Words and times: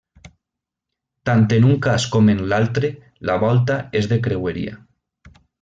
Tant 1.31 1.43
en 1.57 1.67
un 1.73 1.77
cas 1.87 2.07
com 2.17 2.33
en 2.35 2.41
l'altre, 2.53 2.91
la 3.31 3.39
volta 3.47 3.79
és 4.01 4.13
de 4.15 4.23
creueria. 4.29 4.79